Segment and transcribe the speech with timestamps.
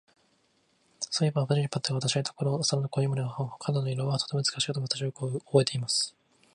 [1.11, 6.15] そういえば、リリパットに私がいた頃、あの小人たちの肌の色は、とても美しかったのを、私はよくおぼえています。